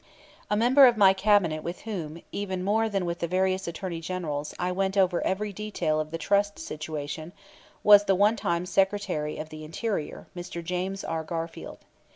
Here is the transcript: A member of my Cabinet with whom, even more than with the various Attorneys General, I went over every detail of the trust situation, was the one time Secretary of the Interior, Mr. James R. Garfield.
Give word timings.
A 0.49 0.57
member 0.57 0.87
of 0.87 0.97
my 0.97 1.13
Cabinet 1.13 1.61
with 1.61 1.81
whom, 1.81 2.23
even 2.31 2.63
more 2.63 2.89
than 2.89 3.05
with 3.05 3.19
the 3.19 3.27
various 3.27 3.67
Attorneys 3.67 4.07
General, 4.07 4.47
I 4.57 4.71
went 4.71 4.97
over 4.97 5.21
every 5.23 5.53
detail 5.53 5.99
of 5.99 6.09
the 6.09 6.17
trust 6.17 6.57
situation, 6.57 7.33
was 7.83 8.05
the 8.05 8.15
one 8.15 8.35
time 8.35 8.65
Secretary 8.65 9.37
of 9.37 9.49
the 9.49 9.63
Interior, 9.63 10.25
Mr. 10.35 10.63
James 10.63 11.03
R. 11.03 11.23
Garfield. 11.23 11.85